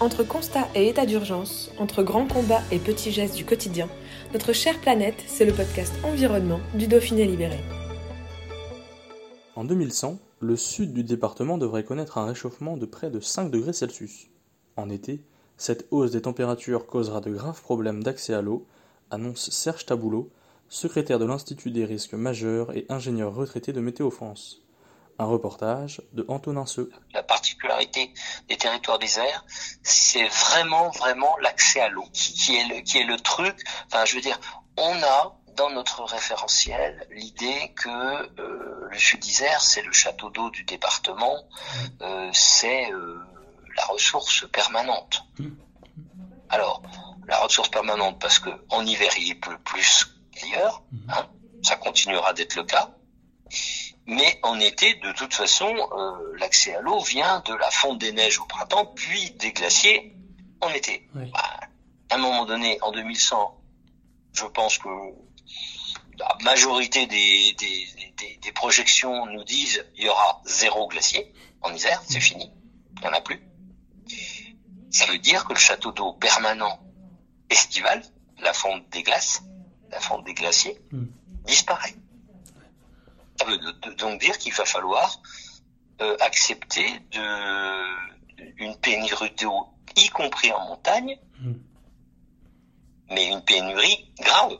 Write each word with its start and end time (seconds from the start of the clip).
Entre 0.00 0.24
constat 0.24 0.66
et 0.74 0.88
état 0.88 1.04
d'urgence, 1.04 1.70
entre 1.78 2.02
grands 2.02 2.26
combats 2.26 2.62
et 2.72 2.78
petits 2.78 3.12
gestes 3.12 3.36
du 3.36 3.44
quotidien, 3.44 3.86
notre 4.32 4.54
chère 4.54 4.80
planète, 4.80 5.22
c'est 5.26 5.44
le 5.44 5.52
podcast 5.52 5.92
Environnement 6.02 6.58
du 6.74 6.86
Dauphiné 6.86 7.26
Libéré. 7.26 7.58
En 9.56 9.64
2100, 9.64 10.18
le 10.40 10.56
sud 10.56 10.94
du 10.94 11.04
département 11.04 11.58
devrait 11.58 11.84
connaître 11.84 12.16
un 12.16 12.24
réchauffement 12.24 12.78
de 12.78 12.86
près 12.86 13.10
de 13.10 13.20
5 13.20 13.50
degrés 13.50 13.74
Celsius. 13.74 14.28
En 14.76 14.88
été, 14.88 15.22
cette 15.58 15.86
hausse 15.90 16.12
des 16.12 16.22
températures 16.22 16.86
causera 16.86 17.20
de 17.20 17.30
graves 17.30 17.60
problèmes 17.60 18.02
d'accès 18.02 18.32
à 18.32 18.40
l'eau, 18.40 18.66
annonce 19.10 19.50
Serge 19.50 19.84
Taboulot, 19.84 20.30
secrétaire 20.70 21.18
de 21.18 21.26
l'Institut 21.26 21.72
des 21.72 21.84
risques 21.84 22.14
majeurs 22.14 22.74
et 22.74 22.86
ingénieur 22.88 23.34
retraité 23.34 23.74
de 23.74 23.80
Météo 23.82 24.08
France. 24.08 24.62
Un 25.18 25.26
reportage 25.26 26.00
de 26.14 26.24
Antonin 26.28 26.64
Seux. 26.64 26.90
La 27.12 27.22
particularité 27.60 28.12
des 28.48 28.56
territoires 28.56 28.98
déserts, 28.98 29.44
c'est 29.82 30.26
vraiment, 30.26 30.90
vraiment 30.90 31.36
l'accès 31.38 31.80
à 31.80 31.88
l'eau 31.88 32.06
qui, 32.12 32.56
est 32.56 32.64
le, 32.68 32.80
qui 32.80 32.98
est 32.98 33.04
le 33.04 33.18
truc. 33.18 33.56
Enfin, 33.86 34.04
je 34.04 34.14
veux 34.14 34.20
dire, 34.20 34.38
on 34.76 35.02
a 35.02 35.36
dans 35.56 35.70
notre 35.70 36.04
référentiel 36.04 37.06
l'idée 37.10 37.72
que 37.76 37.88
euh, 37.88 38.88
le 38.90 38.98
sud 38.98 39.20
d'Isère, 39.20 39.60
c'est 39.60 39.82
le 39.82 39.92
château 39.92 40.30
d'eau 40.30 40.50
du 40.50 40.64
département, 40.64 41.36
euh, 42.00 42.30
c'est 42.32 42.90
euh, 42.92 43.18
la 43.76 43.84
ressource 43.86 44.46
permanente. 44.50 45.24
Alors, 46.48 46.82
la 47.26 47.38
ressource 47.38 47.68
permanente 47.68 48.18
parce 48.20 48.38
que 48.38 48.50
en 48.70 48.84
hiver 48.86 49.12
il 49.18 49.38
pleut 49.38 49.58
plus 49.58 50.08
qu'ailleurs, 50.32 50.82
hein, 51.08 51.28
ça 51.62 51.76
continuera 51.76 52.32
d'être 52.32 52.56
le 52.56 52.64
cas. 52.64 52.90
Mais 54.10 54.40
en 54.42 54.58
été, 54.58 54.94
de 54.94 55.12
toute 55.12 55.32
façon, 55.32 55.72
euh, 55.72 56.36
l'accès 56.36 56.74
à 56.74 56.80
l'eau 56.80 56.98
vient 56.98 57.44
de 57.46 57.54
la 57.54 57.70
fonte 57.70 58.00
des 58.00 58.10
neiges 58.10 58.40
au 58.40 58.44
printemps, 58.44 58.86
puis 58.86 59.30
des 59.38 59.52
glaciers 59.52 60.16
en 60.60 60.68
été. 60.70 61.08
Bah, 61.14 61.30
à 62.10 62.16
un 62.16 62.18
moment 62.18 62.44
donné, 62.44 62.76
en 62.82 62.90
2100, 62.90 63.56
je 64.32 64.46
pense 64.46 64.78
que 64.78 64.88
la 66.18 66.36
majorité 66.42 67.06
des, 67.06 67.54
des, 67.56 68.38
des, 68.42 68.52
projections 68.52 69.26
nous 69.26 69.44
disent 69.44 69.86
il 69.96 70.06
y 70.06 70.08
aura 70.08 70.42
zéro 70.44 70.88
glacier 70.88 71.32
en 71.62 71.72
Isère, 71.72 72.02
c'est 72.08 72.18
fini, 72.18 72.50
il 72.96 73.00
n'y 73.02 73.06
en 73.06 73.12
a 73.12 73.20
plus. 73.20 73.40
Ça 74.90 75.06
veut 75.06 75.18
dire 75.18 75.44
que 75.44 75.52
le 75.52 75.58
château 75.60 75.92
d'eau 75.92 76.14
permanent 76.14 76.80
estival, 77.48 78.02
la 78.40 78.52
fonte 78.52 78.88
des 78.90 79.04
glaces, 79.04 79.44
la 79.92 80.00
fonte 80.00 80.24
des 80.24 80.34
glaciers, 80.34 80.80
hmm. 80.90 81.06
disparaît. 81.46 81.94
Ça 83.40 83.46
veut 83.46 83.58
donc 83.94 84.20
dire 84.20 84.36
qu'il 84.36 84.52
va 84.52 84.66
falloir 84.66 85.18
euh, 86.02 86.14
accepter 86.20 86.86
de, 87.10 88.58
une 88.58 88.76
pénurie 88.76 89.30
d'eau, 89.40 89.66
y 89.96 90.08
compris 90.10 90.52
en 90.52 90.60
montagne, 90.66 91.18
hmm. 91.40 91.54
mais 93.08 93.28
une 93.28 93.42
pénurie 93.42 94.12
grave. 94.20 94.58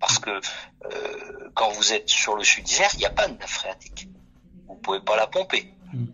Parce 0.00 0.18
que 0.18 0.30
euh, 0.30 1.50
quand 1.54 1.70
vous 1.70 1.92
êtes 1.92 2.08
sur 2.08 2.34
le 2.34 2.42
sud 2.42 2.64
d'Isère, 2.64 2.90
il 2.94 2.98
n'y 2.98 3.06
a 3.06 3.10
pas 3.10 3.28
de 3.28 3.34
nappe 3.34 3.48
phréatique. 3.48 4.08
Vous 4.66 4.74
ne 4.74 4.80
pouvez 4.80 5.00
pas 5.00 5.14
la 5.14 5.28
pomper. 5.28 5.72
Hmm. 5.92 6.06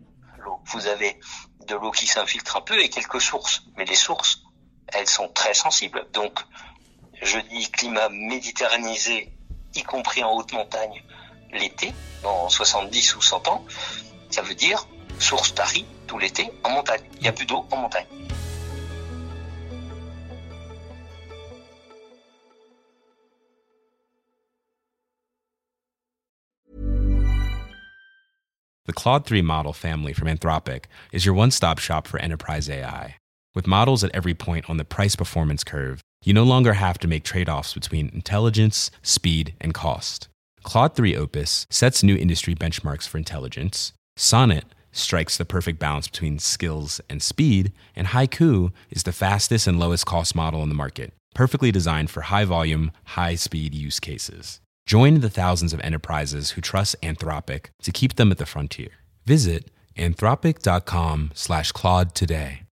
Vous 0.66 0.87
avez 0.88 1.19
de 1.66 1.76
l'eau 1.76 1.92
qui 1.92 2.06
s'infiltre 2.06 2.59
un 2.59 2.60
peu 2.60 2.78
et 2.78 2.91
quelques 2.91 3.22
sources. 3.22 3.65
Mais 3.78 3.87
les 3.87 3.94
sources, 3.94 4.42
elles 4.88 5.09
sont 5.09 5.28
très 5.28 5.54
sensibles. 5.54 6.06
Donc, 6.12 6.41
je 7.22 7.38
dis 7.38 7.71
climat 7.71 8.10
méditerranéisé, 8.10 9.32
y 9.75 9.82
compris 9.82 10.22
en 10.22 10.32
haute 10.37 10.53
montagne, 10.53 11.03
l'été, 11.53 11.93
dans 12.23 12.49
70 12.49 13.17
ou 13.17 13.23
100 13.23 13.49
ans, 13.49 13.65
ça 14.31 14.43
veut 14.43 14.55
dire 14.55 14.87
source 15.19 15.55
tarie 15.55 15.87
tout 16.07 16.19
l'été 16.19 16.51
en 16.65 16.71
montagne. 16.71 17.03
Il 17.17 17.23
n'y 17.23 17.29
a 17.29 17.33
plus 17.33 17.47
d'eau 17.47 17.67
en 17.71 17.77
montagne. 17.77 18.07
The 28.87 28.93
Claude 28.93 29.27
3 29.27 29.43
model 29.43 29.73
family 29.73 30.13
from 30.13 30.28
Anthropic 30.28 30.84
is 31.11 31.27
your 31.27 31.34
one 31.34 31.51
stop 31.51 31.81
shop 31.81 32.07
for 32.07 32.21
enterprise 32.21 32.71
AI. 32.71 33.17
With 33.53 33.67
models 33.67 34.05
at 34.05 34.15
every 34.15 34.34
point 34.34 34.71
on 34.71 34.77
the 34.77 34.84
price 34.84 35.17
performance 35.17 35.65
curve, 35.65 36.01
you 36.25 36.33
no 36.33 36.45
longer 36.45 36.75
have 36.75 36.99
to 36.99 37.09
make 37.09 37.25
trade 37.25 37.49
offs 37.49 37.75
between 37.75 38.11
intelligence, 38.15 38.93
speed, 39.03 39.55
and 39.61 39.75
cost. 39.75 40.28
Claude 40.66 40.97
3 40.97 41.15
Opus 41.16 41.65
sets 41.71 42.03
new 42.03 42.16
industry 42.16 42.53
benchmarks 42.53 43.06
for 43.06 43.19
intelligence. 43.19 43.93
Sonnet 44.16 44.65
strikes 44.91 45.37
the 45.37 45.44
perfect 45.44 45.78
balance 45.78 46.09
between 46.09 46.41
skills 46.41 47.00
and 47.09 47.22
speed. 47.22 47.72
And 47.94 48.09
Haiku 48.09 48.72
is 48.91 49.04
the 49.04 49.12
fastest 49.12 49.69
and 49.69 49.78
lowest 49.78 50.06
cost 50.06 50.34
model 50.34 50.65
in 50.65 50.69
the 50.69 50.75
market, 50.75 51.12
perfectly 51.37 51.71
designed 51.71 52.10
for 52.10 52.22
high 52.22 52.44
volume, 52.44 52.91
high 53.04 53.37
speed 53.37 53.75
use 53.75 54.00
cases. 54.00 54.60
Join 54.87 55.21
the 55.21 55.31
thousands 55.31 55.72
of 55.72 55.81
enterprises 55.81 56.50
who 56.50 56.60
trust 56.60 57.00
Anthropic 57.00 57.66
to 57.83 57.93
keep 57.93 58.16
them 58.16 58.33
at 58.33 58.38
the 58.38 58.47
frontier. 58.47 58.91
Visit 59.25 59.71
anthropic.com 59.97 61.31
slash 61.33 61.71
Claude 61.71 62.12
today. 62.12 62.66